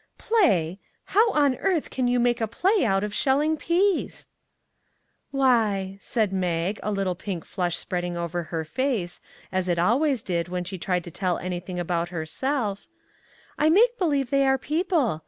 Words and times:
"Play! 0.31 0.79
How 1.03 1.29
on 1.33 1.57
earth 1.57 1.91
can 1.91 2.07
you 2.07 2.19
make 2.19 2.41
a 2.41 2.47
play 2.47 2.83
out 2.83 3.03
of 3.03 3.13
shelling 3.13 3.55
peas?"" 3.55 4.25
Why," 5.29 5.97
said 5.99 6.33
Mag, 6.33 6.79
a 6.81 6.91
little 6.91 7.13
pink 7.13 7.45
flush 7.45 7.75
spread 7.75 8.03
ing 8.05 8.17
over 8.17 8.41
her 8.45 8.65
face, 8.65 9.21
as 9.51 9.67
it 9.67 9.77
always 9.77 10.23
did 10.23 10.47
when 10.47 10.63
she 10.63 10.79
tried 10.79 11.03
to 11.03 11.11
tell 11.11 11.37
anything 11.37 11.79
about 11.79 12.09
herself," 12.09 12.87
I 13.59 13.69
make 13.69 13.95
believe 13.99 14.31
they 14.31 14.47
are 14.47 14.57
people. 14.57 15.19